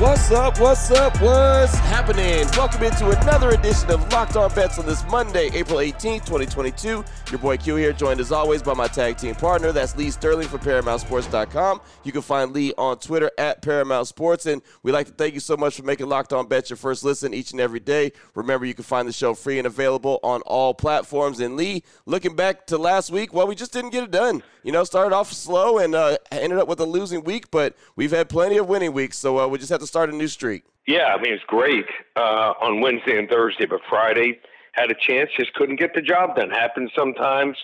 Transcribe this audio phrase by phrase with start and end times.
[0.00, 0.58] What's up?
[0.58, 1.20] What's up?
[1.22, 2.48] What's happening?
[2.56, 7.04] Welcome into another edition of Locked On Bets on this Monday, April 18th, 2022.
[7.30, 9.70] Your boy Q here, joined as always by my tag team partner.
[9.70, 11.80] That's Lee Sterling from ParamountSports.com.
[12.02, 14.46] You can find Lee on Twitter at Paramount Sports.
[14.46, 17.04] And we'd like to thank you so much for making Locked On Bets your first
[17.04, 18.10] listen each and every day.
[18.34, 21.38] Remember, you can find the show free and available on all platforms.
[21.38, 24.42] And Lee, looking back to last week, well, we just didn't get it done.
[24.64, 28.10] You know, started off slow and uh, ended up with a losing week, but we've
[28.10, 29.18] had plenty of winning weeks.
[29.18, 30.64] So uh, we just have to start a new streak.
[30.86, 34.38] Yeah, I mean, it's great uh, on Wednesday and Thursday, but Friday
[34.72, 36.50] had a chance, just couldn't get the job done.
[36.50, 37.56] Happens sometimes,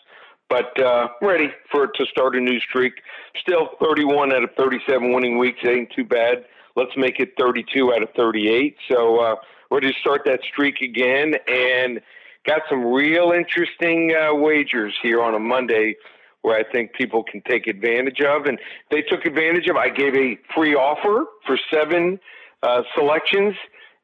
[0.48, 2.94] but uh, ready for it to start a new streak.
[3.40, 6.44] Still 31 out of 37 winning weeks ain't too bad.
[6.76, 8.76] Let's make it 32 out of 38.
[8.90, 9.36] So uh,
[9.70, 12.00] ready to start that streak again and
[12.46, 15.96] got some real interesting uh, wagers here on a Monday
[16.42, 18.46] where I think people can take advantage of.
[18.46, 18.58] And
[18.90, 19.76] they took advantage of.
[19.76, 22.18] I gave a free offer for seven
[22.62, 23.54] uh, selections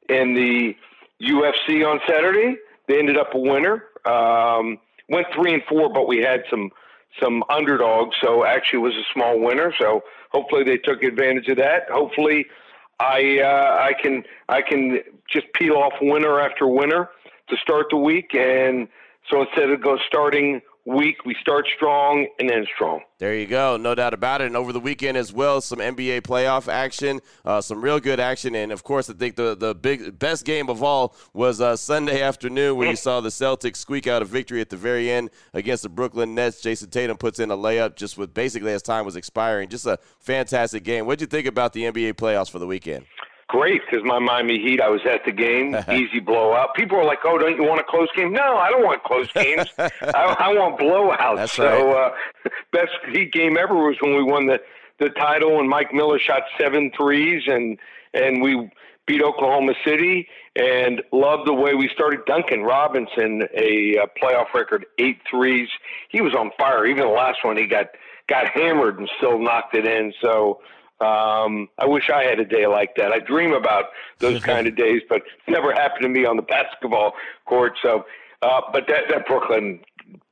[0.08, 0.74] in the
[1.22, 2.56] UFC on Saturday.
[2.88, 3.84] They ended up a winner.
[4.04, 4.78] Um,
[5.08, 6.70] went three and four, but we had some
[7.22, 9.72] some underdogs, so actually was a small winner.
[9.80, 11.88] So hopefully they took advantage of that.
[11.90, 12.44] Hopefully
[13.00, 15.00] I uh, I can I can
[15.30, 17.08] just peel off winner after winner
[17.48, 18.88] to start the week, and
[19.30, 21.24] so instead of go starting week.
[21.24, 23.00] We start strong and end strong.
[23.18, 24.46] There you go, no doubt about it.
[24.46, 28.54] And over the weekend as well, some NBA playoff action, uh, some real good action,
[28.54, 32.22] and of course, I think the the big best game of all was uh, Sunday
[32.30, 35.82] afternoon where you saw the Celtics squeak out a victory at the very end against
[35.82, 36.60] the Brooklyn Nets.
[36.60, 39.68] Jayson Tatum puts in a layup just with basically as time was expiring.
[39.68, 41.06] Just a fantastic game.
[41.06, 43.06] What did you think about the NBA playoffs for the weekend?
[43.48, 46.74] Great because my Miami Heat, I was at the game, easy blowout.
[46.74, 49.30] People are like, "Oh, don't you want a close game?" No, I don't want close
[49.32, 49.68] games.
[49.78, 51.36] I, I, want blowouts.
[51.36, 52.12] That's so, right.
[52.46, 54.60] uh, best Heat game ever was when we won the
[54.98, 57.78] the title, and Mike Miller shot seven threes, and
[58.14, 58.70] and we
[59.06, 62.20] beat Oklahoma City, and loved the way we started.
[62.26, 65.68] Duncan Robinson, a, a playoff record, eight threes.
[66.08, 66.86] He was on fire.
[66.86, 67.86] Even the last one, he got
[68.28, 70.12] got hammered and still knocked it in.
[70.20, 70.60] So
[71.00, 73.12] um, I wish I had a day like that.
[73.12, 73.86] I dream about
[74.18, 77.12] those kind of days, but it never happened to me on the basketball
[77.44, 77.74] court.
[77.82, 78.04] So,
[78.42, 79.80] uh, but that, that Brooklyn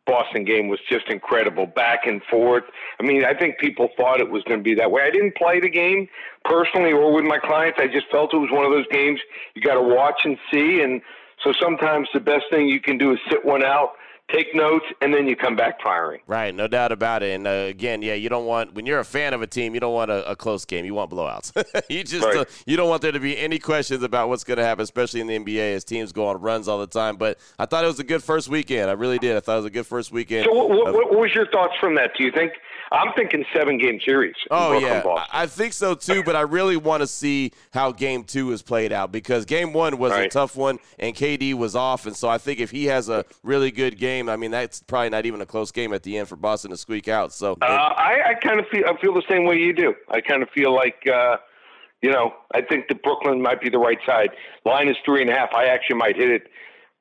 [0.06, 2.64] Boston game was just incredible, back and forth.
[3.00, 5.02] I mean, I think people thought it was going to be that way.
[5.02, 6.08] I didn't play the game
[6.44, 7.78] personally or with my clients.
[7.80, 9.20] I just felt it was one of those games
[9.54, 10.80] you got to watch and see.
[10.82, 11.00] And
[11.42, 13.92] so sometimes the best thing you can do is sit one out
[14.30, 16.20] take notes, and then you come back firing.
[16.26, 17.34] Right, no doubt about it.
[17.34, 19.80] And uh, again, yeah, you don't want when you're a fan of a team, you
[19.80, 20.84] don't want a, a close game.
[20.84, 21.52] You want blowouts.
[21.90, 22.38] you just Right.
[22.38, 25.20] uh, you don't want there to be any questions about what's going to happen, especially
[25.20, 27.16] in the NBA as teams go on runs all the time.
[27.16, 28.88] But I thought it was a good first weekend.
[28.90, 29.36] I really did.
[29.36, 30.46] I thought it was a good first weekend.
[30.46, 32.12] So, what, what, what was your thoughts from that?
[32.16, 32.52] Do you think?
[32.92, 34.34] I'm thinking seven game series.
[34.50, 35.02] Oh yeah,
[35.32, 36.22] I think so too.
[36.22, 39.98] But I really want to see how Game Two is played out because Game One
[39.98, 43.08] was a tough one, and KD was off, and so I think if he has
[43.08, 46.18] a really good game, I mean that's probably not even a close game at the
[46.18, 47.32] end for Boston to squeak out.
[47.32, 49.94] So Uh, I, I kind of feel I feel the same way you do.
[50.10, 51.36] I kind of feel like uh,
[52.02, 54.30] you know I think that Brooklyn might be the right side.
[54.64, 55.50] Line is three and a half.
[55.54, 56.42] I actually might hit it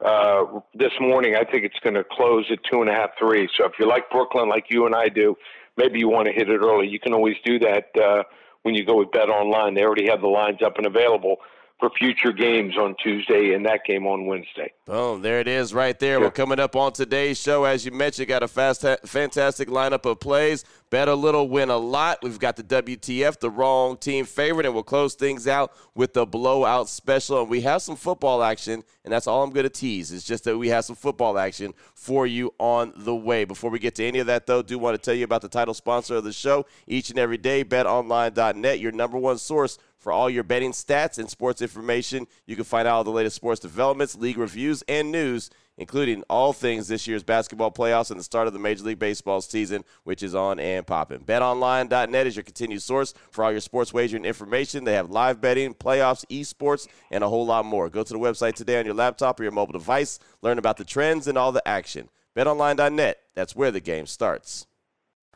[0.04, 1.36] uh, this morning.
[1.36, 3.48] I think it's going to close at two and a half, three.
[3.58, 5.36] So if you like Brooklyn, like you and I do,
[5.78, 6.88] maybe you want to hit it early.
[6.88, 8.24] You can always do that uh,
[8.64, 9.74] when you go with Bet Online.
[9.74, 11.38] They already have the lines up and available
[11.84, 14.72] for future games on Tuesday and that game on Wednesday.
[14.86, 16.22] Boom, there it is right there.
[16.22, 17.66] We're coming up on today's show.
[17.66, 20.64] As you mentioned, got a fast, fantastic lineup of plays.
[20.90, 22.20] Bet a little, win a lot.
[22.24, 26.26] We've got the WTF, the wrong team favorite, and we'll close things out with the
[26.26, 27.42] blowout special.
[27.42, 30.14] And we have some football action, and that's all I'm going to tease.
[30.14, 33.44] It's just that we have some football action for you on the way.
[33.44, 35.50] Before we get to any of that, though, do want to tell you about the
[35.50, 40.12] title sponsor of the show each and every day, betonline.net, your number one source for
[40.12, 42.28] all your betting stats and sports information.
[42.46, 46.54] You can find out all the latest sports developments, league reviews, and news including all
[46.54, 50.22] things this year's basketball playoffs and the start of the Major League Baseball season, which
[50.22, 51.20] is on and popping.
[51.20, 54.84] BetOnline.net is your continued source for all your sports wagering information.
[54.84, 57.90] They have live betting, playoffs, esports, and a whole lot more.
[57.90, 60.20] Go to the website today on your laptop or your mobile device.
[60.42, 62.10] Learn about the trends and all the action.
[62.36, 64.68] BetOnline.net, that's where the game starts.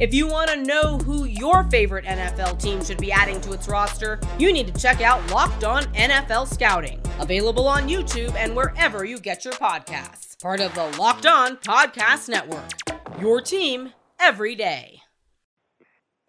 [0.00, 3.68] If you want to know who your favorite NFL team should be adding to its
[3.68, 9.04] roster, you need to check out Locked On NFL Scouting, available on YouTube and wherever
[9.04, 10.40] you get your podcasts.
[10.40, 12.70] Part of the Locked On Podcast Network.
[13.20, 15.02] Your team every day.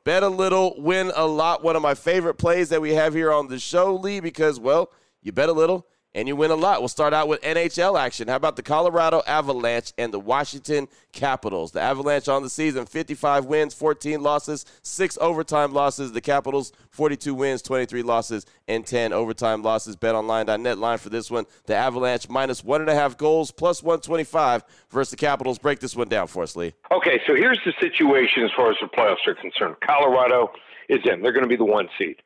[0.04, 1.64] Bet a little, win a lot.
[1.64, 4.92] One of my favorite plays that we have here on the show, Lee, because, well,
[5.22, 6.82] you bet a little, and you win a lot.
[6.82, 8.28] We'll start out with NHL action.
[8.28, 11.72] How about the Colorado Avalanche and the Washington Capitals?
[11.72, 16.12] The Avalanche on the season 55 wins, 14 losses, 6 overtime losses.
[16.12, 19.96] The Capitals 42 wins, 23 losses, and 10 overtime losses.
[19.96, 21.46] BetOnline.net line for this one.
[21.66, 25.60] The Avalanche minus 1.5 goals, plus 125 versus the Capitals.
[25.60, 26.74] Break this one down for us, Lee.
[26.92, 29.76] Okay, so here's the situation as far as the playoffs are concerned.
[29.86, 30.52] Colorado
[30.90, 32.18] is in, they're going to be the one seed.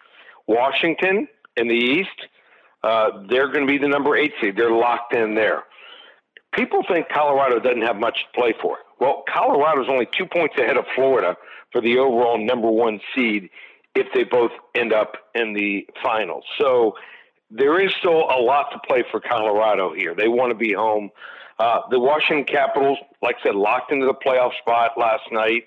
[0.47, 1.27] Washington
[1.57, 2.27] in the East
[2.85, 4.55] uh, they're going to be the number eight seed.
[4.55, 5.63] They're locked in there.
[6.53, 8.77] People think Colorado doesn't have much to play for.
[8.99, 11.35] Well, Colorado is only two points ahead of Florida
[11.71, 13.49] for the overall number one seed
[13.95, 16.43] if they both end up in the finals.
[16.59, 16.93] So
[17.49, 20.13] there is still a lot to play for Colorado here.
[20.13, 21.09] They want to be home.
[21.57, 25.63] Uh, the Washington Capitals, like I said, locked into the playoff spot last night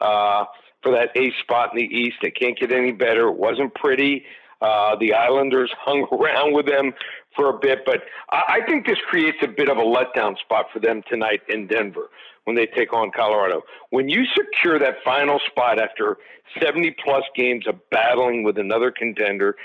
[0.00, 0.44] uh,
[0.82, 2.16] for that eighth spot in the East.
[2.20, 3.28] They can't get any better.
[3.28, 4.24] It wasn't pretty.
[4.60, 6.92] Uh, the Islanders hung around with them
[7.36, 10.66] for a bit, but I, I think this creates a bit of a letdown spot
[10.72, 12.10] for them tonight in Denver
[12.44, 13.62] when they take on Colorado.
[13.90, 16.16] When you secure that final spot after
[16.60, 19.56] 70 plus games of battling with another contender,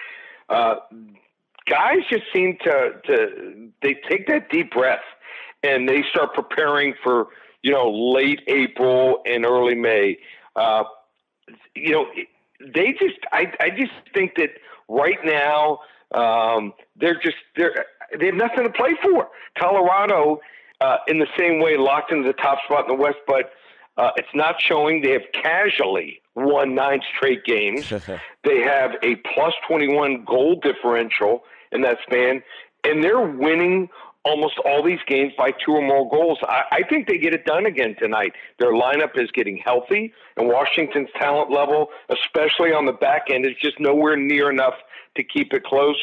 [0.49, 0.75] uh,
[1.67, 5.03] guys just seem to, to they take that deep breath
[5.63, 7.27] and they start preparing for
[7.61, 10.17] you know late April and early May.
[10.55, 10.83] Uh,
[11.75, 12.05] you know,
[12.59, 14.49] they just I I just think that
[14.87, 15.79] right now
[16.13, 17.85] um, they're just they're
[18.19, 19.29] they have nothing to play for.
[19.57, 20.39] Colorado,
[20.81, 23.51] uh, in the same way, locked into the top spot in the West, but
[23.97, 25.01] uh, it's not showing.
[25.01, 27.89] They have casually won nine straight games.
[28.43, 32.43] they have a plus 21 goal differential in that span,
[32.83, 33.89] and they're winning
[34.25, 36.39] almost all these games by two or more goals.
[36.43, 38.33] I, I think they get it done again tonight.
[38.59, 43.53] Their lineup is getting healthy, and Washington's talent level, especially on the back end, is
[43.61, 44.75] just nowhere near enough
[45.15, 45.97] to keep it close.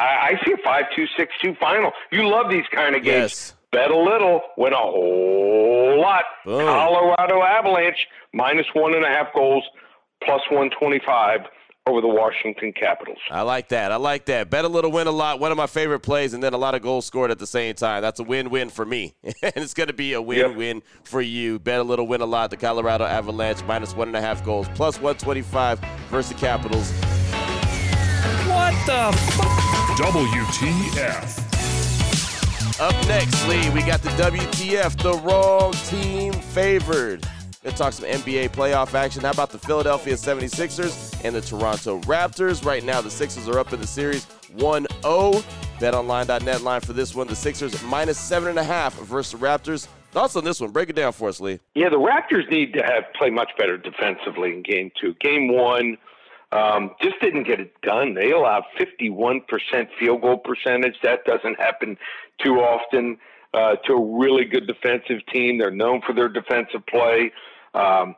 [0.00, 1.92] I, I see a 5 2 6 2 final.
[2.10, 3.32] You love these kind of games.
[3.32, 3.54] Yes.
[3.72, 6.24] Bet a little, win a whole lot.
[6.44, 6.66] Boom.
[6.66, 9.64] Colorado Avalanche, minus one and a half goals,
[10.22, 11.40] plus 125
[11.86, 13.18] over the Washington Capitals.
[13.30, 13.90] I like that.
[13.90, 14.50] I like that.
[14.50, 15.40] Bet a little, win a lot.
[15.40, 17.74] One of my favorite plays, and then a lot of goals scored at the same
[17.74, 18.02] time.
[18.02, 20.84] That's a win-win for me, and it's going to be a win-win yep.
[21.04, 21.58] for you.
[21.58, 22.50] Bet a little, win a lot.
[22.50, 26.92] The Colorado Avalanche minus one and a half goals, plus 125 versus the Capitals.
[28.46, 29.40] What the f-
[29.98, 31.48] WTF?
[32.80, 37.26] Up next, Lee, we got the WTF, the wrong team favored.
[37.64, 39.22] Let's talk some NBA playoff action.
[39.22, 42.64] How about the Philadelphia 76ers and the Toronto Raptors?
[42.64, 44.24] Right now, the Sixers are up in the series
[44.56, 45.32] 1 0.
[45.78, 47.28] BetOnline.net line for this one.
[47.28, 49.86] The Sixers minus 7.5 versus the Raptors.
[50.10, 50.72] Thoughts on this one?
[50.72, 51.60] Break it down for us, Lee.
[51.76, 55.14] Yeah, the Raptors need to have play much better defensively in game two.
[55.20, 55.98] Game one,
[56.50, 58.14] um, just didn't get it done.
[58.14, 59.44] They allowed 51%
[60.00, 60.96] field goal percentage.
[61.04, 61.96] That doesn't happen
[62.42, 63.18] too often
[63.54, 65.58] uh, to a really good defensive team.
[65.58, 67.30] They're known for their defensive play.
[67.74, 68.14] Um,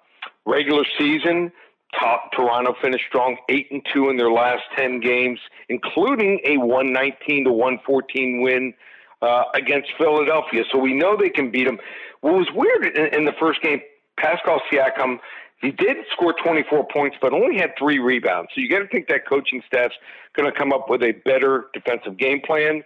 [0.47, 1.53] regular season,
[1.99, 6.93] top Toronto finished strong, eight and two in their last ten games, including a one
[6.93, 8.75] nineteen to one fourteen win
[9.23, 10.65] uh, against Philadelphia.
[10.71, 11.79] So we know they can beat them.
[12.21, 13.81] What was weird in, in the first game,
[14.19, 15.19] Pascal Siakam.
[15.61, 18.51] He did score 24 points, but only had three rebounds.
[18.55, 19.95] So you got to think that coaching staff's
[20.37, 22.83] going to come up with a better defensive game plan.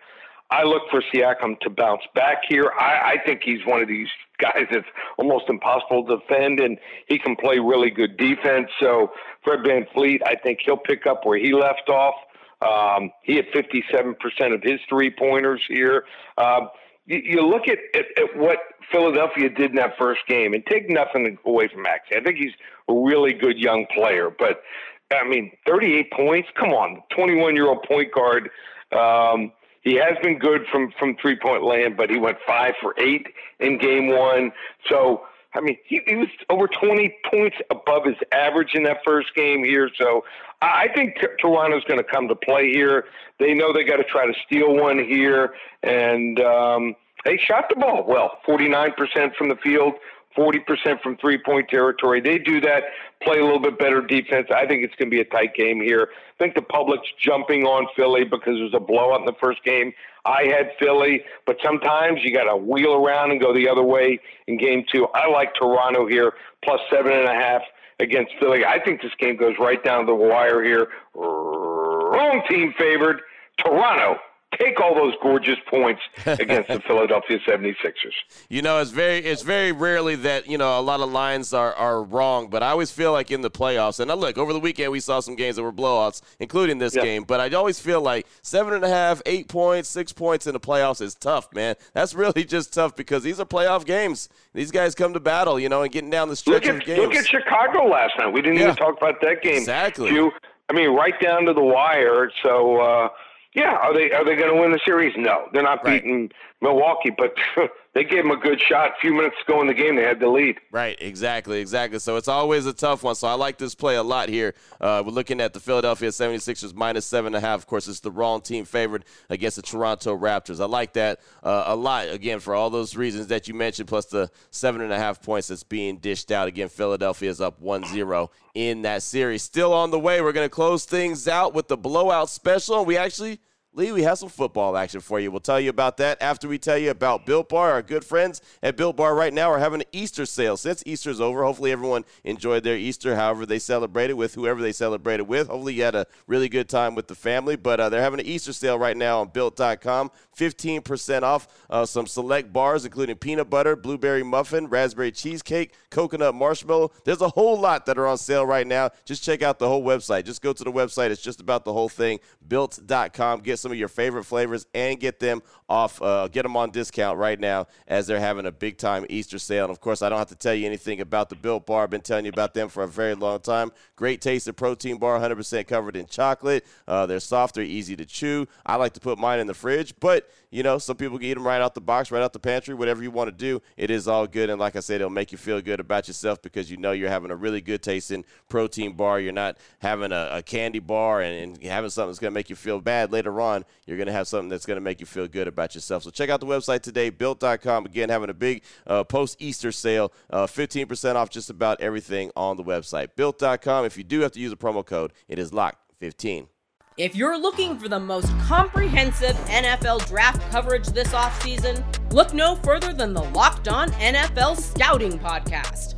[0.51, 2.71] I look for Siakam to bounce back here.
[2.79, 4.09] I, I think he's one of these
[4.39, 4.87] guys that's
[5.19, 8.69] almost impossible to defend, and he can play really good defense.
[8.81, 9.13] So
[9.45, 12.15] Fred VanVleet, I think he'll pick up where he left off.
[12.61, 16.05] Um, he had 57% of his three pointers here.
[16.37, 16.69] Um,
[17.07, 18.59] you, you look at, at, at what
[18.91, 22.05] Philadelphia did in that first game, and take nothing away from Max.
[22.15, 22.53] I think he's
[22.89, 24.63] a really good young player, but
[25.11, 26.49] I mean, 38 points.
[26.59, 28.51] Come on, 21 year old point guard.
[28.93, 32.95] Um, he has been good from from three point land, but he went five for
[32.99, 33.27] eight
[33.61, 34.53] in game one.
[34.89, 35.23] So
[35.55, 39.65] I mean, he, he was over 20 points above his average in that first game
[39.65, 39.91] here.
[39.99, 40.25] So
[40.61, 43.07] I think t- Toronto's going to come to play here.
[43.39, 46.95] They know they got to try to steal one here, and um,
[47.25, 49.95] they shot the ball well, 49% from the field,
[50.39, 52.21] 40% from three point territory.
[52.21, 52.85] They do that,
[53.23, 54.47] play a little bit better defense.
[54.55, 56.09] I think it's going to be a tight game here.
[56.13, 59.65] I think the public's jumping on Philly because it was a blowout in the first
[59.65, 59.93] game.
[60.25, 64.21] I had Philly, but sometimes you got to wheel around and go the other way
[64.47, 65.07] in game two.
[65.15, 67.63] I like Toronto here, plus seven and a half
[67.99, 68.65] against Philly.
[68.65, 70.89] I think this game goes right down the wire here.
[71.15, 73.23] Wrong team favored.
[73.59, 74.21] Toronto
[74.57, 78.15] take all those gorgeous points against the Philadelphia 76ers.
[78.49, 81.75] You know, it's very it's very rarely that, you know, a lot of lines are,
[81.75, 84.61] are wrong, but I always feel like in the playoffs, and I look, over the
[84.61, 87.03] weekend we saw some games that were blowouts, including this yeah.
[87.03, 90.53] game, but I always feel like seven and a half, eight points, six points in
[90.53, 91.77] the playoffs is tough, man.
[91.93, 94.29] That's really just tough because these are playoff games.
[94.55, 96.87] These guys come to battle, you know, and getting down the stretch look at, of
[96.87, 97.01] games.
[97.01, 98.33] Look at Chicago last night.
[98.33, 98.65] We didn't yeah.
[98.65, 99.59] even talk about that game.
[99.59, 100.11] Exactly.
[100.11, 100.33] You,
[100.69, 102.31] I mean, right down to the wire.
[102.43, 103.09] So, uh,
[103.55, 105.15] yeah, are they are they going to win the series?
[105.17, 106.03] No, they're not right.
[106.03, 107.35] beating Milwaukee, but
[107.99, 108.91] they gave them a good shot.
[108.91, 110.59] A few minutes ago in the game, they had the lead.
[110.71, 111.99] Right, exactly, exactly.
[111.99, 113.17] So it's always a tough one.
[113.17, 114.55] So I like this play a lot here.
[114.81, 117.59] Uh, we're looking at the Philadelphia 76ers minus seven and a half.
[117.59, 120.61] Of course, it's the wrong team favored against the Toronto Raptors.
[120.61, 122.09] I like that uh, a lot.
[122.09, 125.49] Again, for all those reasons that you mentioned, plus the seven and a half points
[125.49, 126.47] that's being dished out.
[126.47, 129.43] Again, Philadelphia is up 1-0 in that series.
[129.43, 130.21] Still on the way.
[130.21, 132.85] We're going to close things out with the blowout special.
[132.85, 133.41] We actually
[133.79, 135.31] Lee, we have some football action for you.
[135.31, 137.71] We'll tell you about that after we tell you about Built Bar.
[137.71, 140.57] Our good friends at Built Bar right now are having an Easter sale.
[140.57, 145.29] Since Easter's over, hopefully everyone enjoyed their Easter, however they celebrated with whoever they celebrated
[145.29, 145.47] with.
[145.47, 147.55] Hopefully you had a really good time with the family.
[147.55, 150.11] But uh, they're having an Easter sale right now on Built.com.
[150.37, 156.91] 15% off uh, some select bars, including peanut butter, blueberry muffin, raspberry cheesecake, coconut marshmallow.
[157.05, 158.91] There's a whole lot that are on sale right now.
[159.05, 160.25] Just check out the whole website.
[160.25, 161.11] Just go to the website.
[161.11, 162.19] It's just about the whole thing.
[162.49, 163.41] Built.com.
[163.41, 166.71] Get some some of your favorite flavors and get them off, uh, get them on
[166.71, 169.65] discount right now as they're having a big time Easter sale.
[169.65, 171.83] And of course, I don't have to tell you anything about the Built Bar.
[171.83, 173.71] I've been telling you about them for a very long time.
[173.95, 176.65] Great tasting protein bar, 100% covered in chocolate.
[176.87, 178.47] Uh, they're soft, they're easy to chew.
[178.65, 181.35] I like to put mine in the fridge, but you know, some people can eat
[181.35, 183.61] them right out the box, right out the pantry, whatever you want to do.
[183.77, 184.49] It is all good.
[184.49, 187.11] And like I said, it'll make you feel good about yourself because you know you're
[187.11, 189.21] having a really good tasting protein bar.
[189.21, 192.49] You're not having a, a candy bar and, and having something that's going to make
[192.49, 193.48] you feel bad later on.
[193.87, 196.03] You're going to have something that's going to make you feel good about yourself.
[196.03, 197.87] So check out the website today, built.com.
[197.87, 202.57] Again, having a big uh, post Easter sale, uh, 15% off just about everything on
[202.57, 203.09] the website.
[203.17, 203.85] Built.com.
[203.85, 206.49] If you do have to use a promo code, it is locked 15.
[206.97, 212.93] If you're looking for the most comprehensive NFL draft coverage this offseason, look no further
[212.93, 215.98] than the Locked On NFL Scouting Podcast.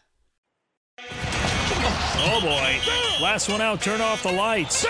[2.23, 2.79] Oh boy.
[3.23, 4.85] Last one out, turn off the lights.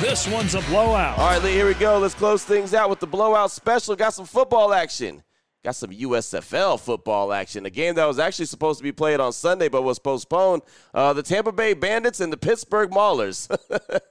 [0.00, 1.18] This one's a blowout.
[1.18, 1.98] All right, Lee, here we go.
[1.98, 3.96] Let's close things out with the blowout special.
[3.96, 5.22] Got some football action.
[5.64, 7.66] Got some USFL football action.
[7.66, 10.62] A game that was actually supposed to be played on Sunday but was postponed.
[10.94, 13.50] Uh, the Tampa Bay Bandits and the Pittsburgh Maulers.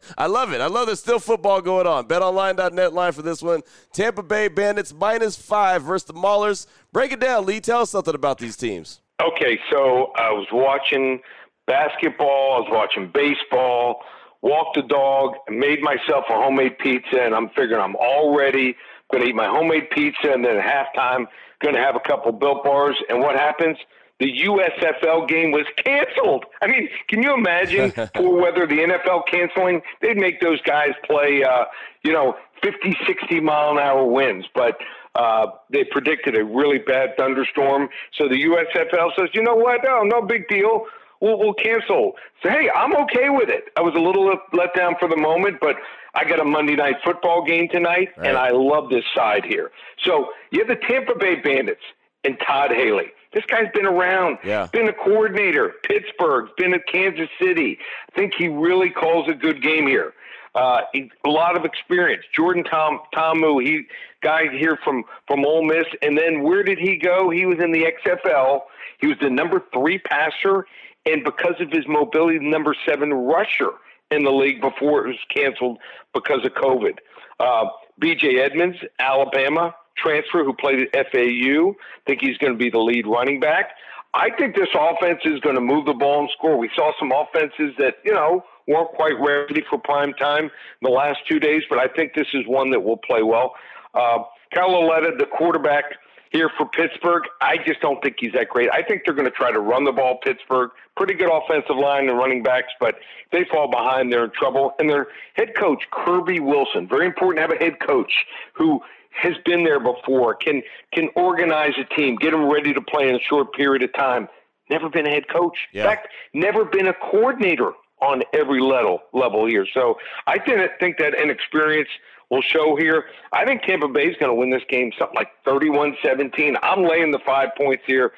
[0.17, 0.59] I love it.
[0.59, 2.05] I love there's still football going on.
[2.07, 3.61] BetOnline.net line for this one.
[3.93, 6.67] Tampa Bay Bandits minus five versus the Maulers.
[6.91, 7.61] Break it down, Lee.
[7.61, 8.99] Tell us something about these teams.
[9.21, 11.21] Okay, so I was watching
[11.67, 12.55] basketball.
[12.55, 14.01] I was watching baseball.
[14.41, 15.33] Walked the dog.
[15.49, 18.75] Made myself a homemade pizza, and I'm figuring I'm all ready
[19.11, 21.25] going to eat my homemade pizza, and then at halftime,
[21.61, 22.97] going to have a couple built bars.
[23.09, 23.77] And what happens?
[24.19, 26.45] The USFL game was canceled.
[26.61, 29.81] I mean, can you imagine poor weather, the NFL canceling?
[30.01, 31.65] They'd make those guys play, uh,
[32.03, 34.47] you know, 50, 60 mile an hour winds.
[34.55, 34.77] But
[35.15, 37.89] uh, they predicted a really bad thunderstorm.
[38.13, 39.81] So the USFL says, you know what?
[39.83, 40.85] No, no big deal.
[41.21, 42.13] We'll, we'll cancel.
[42.43, 43.65] So, hey, I'm okay with it.
[43.75, 45.75] I was a little let down for the moment, but
[46.13, 48.29] I got a Monday night football game tonight, right.
[48.29, 49.71] and I love this side here.
[50.03, 51.81] So you have the Tampa Bay Bandits
[52.23, 53.07] and Todd Haley.
[53.33, 54.67] This guy's been around, yeah.
[54.71, 57.77] been a coordinator, Pittsburgh, been at Kansas City.
[58.11, 60.13] I think he really calls a good game here.
[60.55, 62.23] Uh, he, a lot of experience.
[62.35, 63.83] Jordan Tom Ta'amu, he
[64.23, 67.29] guy here from from Ole Miss, and then where did he go?
[67.29, 68.61] He was in the XFL.
[68.99, 70.65] He was the number three passer,
[71.07, 73.71] and because of his mobility, number seven rusher
[74.11, 75.77] in the league before it was canceled
[76.13, 76.97] because of COVID.
[77.39, 77.65] Uh,
[77.99, 78.43] B.J.
[78.43, 81.71] Emmons, Alabama transfer, who played at FAU.
[81.71, 81.73] I
[82.05, 83.71] think he's going to be the lead running back.
[84.13, 86.57] I think this offense is going to move the ball and score.
[86.57, 90.89] We saw some offenses that you know weren't quite ready for prime time in the
[90.89, 93.55] last two days, but I think this is one that will play well.
[93.93, 94.19] Uh,
[94.53, 95.85] Kyle the quarterback
[96.31, 98.69] here for Pittsburgh, I just don't think he's that great.
[98.71, 100.19] I think they're going to try to run the ball.
[100.23, 102.95] Pittsburgh, pretty good offensive line and running backs, but
[103.31, 104.73] they fall behind, they're in trouble.
[104.79, 108.11] And their head coach, Kirby Wilson, very important to have a head coach
[108.53, 108.81] who
[109.21, 110.61] has been there before, can
[110.93, 114.27] can organize a team, get them ready to play in a short period of time.
[114.69, 115.57] Never been a head coach.
[115.71, 115.83] Yeah.
[115.83, 119.65] In fact, never been a coordinator on every level level here.
[119.73, 121.89] So I didn't think that inexperience
[122.29, 123.05] will show here.
[123.31, 126.55] I think Tampa Bay is going to win this game something like 31-17.
[126.61, 128.13] I'm laying the five points here.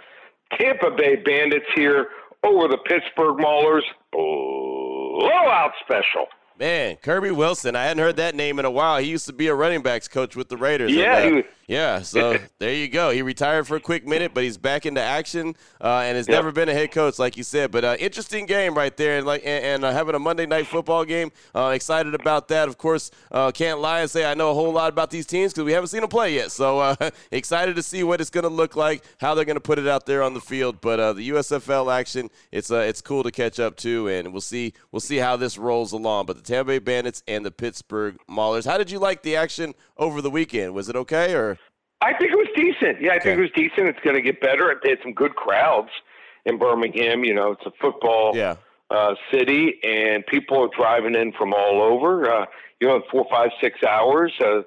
[0.58, 2.08] Tampa Bay Bandits here
[2.44, 3.84] over the Pittsburgh Maulers.
[4.12, 6.28] Blowout special.
[6.60, 7.75] Man, Kirby Wilson.
[7.75, 8.98] I hadn't heard that name in a while.
[8.98, 10.92] He used to be a running backs coach with the Raiders.
[10.92, 12.02] Yeah, and, uh, was, yeah.
[12.10, 13.12] So there you go.
[13.12, 16.38] He retired for a quick minute, but he's back into action uh, and has yep.
[16.38, 17.70] never been a head coach, like you said.
[17.70, 20.66] But uh, interesting game right there, and like and, and uh, having a Monday night
[20.66, 21.32] football game.
[21.54, 22.68] Uh, excited about that.
[22.68, 25.54] Of course, uh, can't lie and say I know a whole lot about these teams
[25.54, 26.52] because we haven't seen them play yet.
[26.52, 26.96] So
[27.32, 29.88] excited to see what it's going to look like, how they're going to put it
[29.88, 30.82] out there on the field.
[30.82, 35.00] But the USFL action, it's it's cool to catch up to, and we'll see we'll
[35.00, 36.26] see how this rolls along.
[36.26, 38.66] But the Tampa Bay Bandits and the Pittsburgh Maulers.
[38.66, 40.74] How did you like the action over the weekend?
[40.74, 41.59] Was it okay or?
[42.01, 43.01] I think it was decent.
[43.01, 43.24] Yeah, I okay.
[43.24, 43.88] think it was decent.
[43.88, 44.79] It's going to get better.
[44.84, 45.89] They had some good crowds
[46.46, 47.24] in Birmingham.
[47.24, 48.56] You know, it's a football yeah.
[48.89, 52.32] uh, city, and people are driving in from all over.
[52.32, 52.46] Uh,
[52.79, 54.32] you know, four, five, six hours.
[54.39, 54.62] Uh,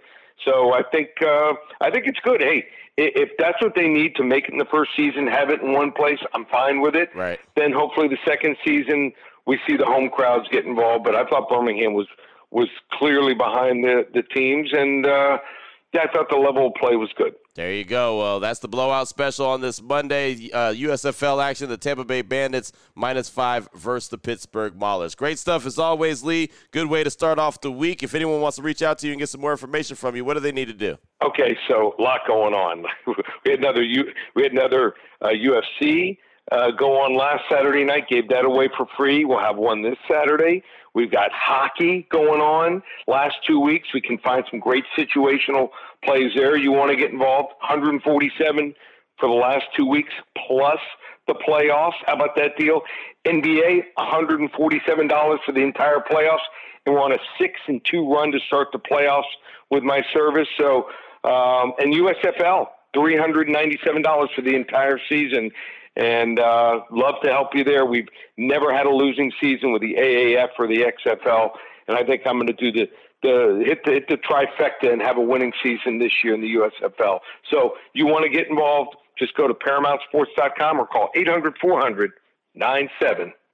[0.45, 2.43] so I think uh, I think it's good.
[2.43, 5.63] Hey, if that's what they need to make it in the first season, have it
[5.63, 7.11] in one place, I'm fine with it.
[7.15, 7.41] Right.
[7.57, 9.13] Then hopefully the second season
[9.47, 11.05] we see the home crowds get involved.
[11.05, 12.07] But I thought Birmingham was
[12.51, 15.39] was clearly behind the the teams, and uh,
[15.93, 17.35] yeah, I thought the level of play was good.
[17.55, 18.19] There you go.
[18.19, 20.51] Well, that's the blowout special on this Monday.
[20.51, 25.15] Uh, USFL action: the Tampa Bay Bandits minus five versus the Pittsburgh Maulers.
[25.15, 26.51] Great stuff as always, Lee.
[26.71, 28.03] Good way to start off the week.
[28.03, 30.25] If anyone wants to reach out to you and get some more information from you,
[30.25, 30.97] what do they need to do?
[31.23, 32.85] Okay, so a lot going on.
[33.45, 36.17] we had another U, we had another uh, UFC
[36.51, 38.09] uh, go on last Saturday night.
[38.09, 39.25] Gave that away for free.
[39.25, 40.63] We'll have one this Saturday.
[40.95, 42.83] We've got hockey going on.
[43.07, 45.71] Last two weeks, we can find some great situational
[46.05, 46.57] plays there.
[46.57, 47.55] You want to get involved?
[47.61, 48.75] 147
[49.19, 50.13] for the last two weeks
[50.47, 50.79] plus
[51.27, 51.95] the playoffs.
[52.07, 52.83] How about that deal?
[53.27, 56.45] NBA, $147 for the entire playoffs,
[56.85, 59.31] and we're on a six and two run to start the playoffs
[59.71, 60.49] with my service.
[60.59, 60.89] So,
[61.25, 65.51] um, and USFL, $397 for the entire season
[65.97, 67.85] and uh, love to help you there.
[67.85, 71.51] We've never had a losing season with the AAF or the XFL,
[71.89, 72.89] and I think I'm going to do the
[73.23, 76.55] the hit the hit the trifecta and have a winning season this year in the
[76.55, 77.21] USFL.
[77.51, 78.97] So you want to get involved?
[79.19, 82.13] Just go to ParamountSports.com or call 800 400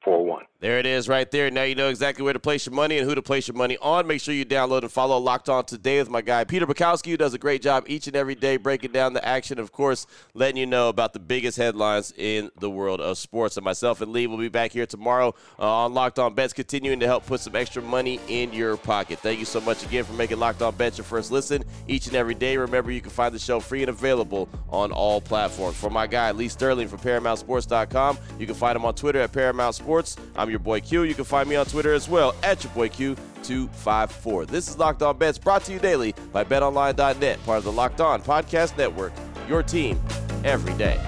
[0.08, 0.48] 9741.
[0.60, 1.52] There it is right there.
[1.52, 3.78] Now you know exactly where to place your money and who to place your money
[3.80, 4.08] on.
[4.08, 7.16] Make sure you download and follow Locked On Today with my guy Peter Bukowski, who
[7.16, 9.60] does a great job each and every day breaking down the action.
[9.60, 13.56] Of course, letting you know about the biggest headlines in the world of sports.
[13.56, 16.98] And myself and Lee will be back here tomorrow uh, on Locked On Bets, continuing
[17.00, 19.20] to help put some extra money in your pocket.
[19.20, 22.16] Thank you so much again for making Locked On Bets your first listen each and
[22.16, 22.56] every day.
[22.56, 25.76] Remember, you can find the show free and available on all platforms.
[25.76, 29.76] For my guy Lee Sterling from ParamountSports.com, you can find him on Twitter at Paramount
[29.76, 29.97] Sports.
[30.36, 31.02] I'm your boy Q.
[31.02, 34.46] You can find me on Twitter as well at your boy Q254.
[34.46, 38.00] This is Locked On Bets brought to you daily by betonline.net, part of the Locked
[38.00, 39.12] On Podcast Network.
[39.48, 40.00] Your team
[40.44, 41.00] every day.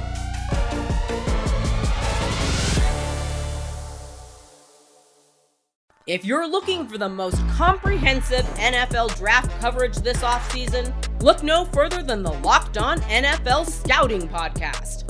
[6.06, 12.02] If you're looking for the most comprehensive NFL draft coverage this offseason, look no further
[12.02, 15.09] than the Locked On NFL Scouting Podcast.